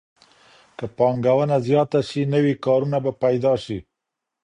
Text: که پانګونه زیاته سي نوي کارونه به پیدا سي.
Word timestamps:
که 0.77 0.85
پانګونه 0.97 1.57
زیاته 1.67 1.99
سي 2.09 2.21
نوي 2.33 2.53
کارونه 2.65 2.97
به 3.03 3.11
پیدا 3.23 3.53
سي. 3.63 3.77